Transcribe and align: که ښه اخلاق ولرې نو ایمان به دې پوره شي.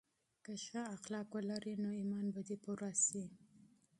که 0.43 0.53
ښه 0.65 0.81
اخلاق 0.95 1.27
ولرې 1.35 1.75
نو 1.83 1.89
ایمان 1.99 2.25
به 2.33 2.41
دې 2.47 2.57
پوره 2.63 2.91
شي. 3.05 3.23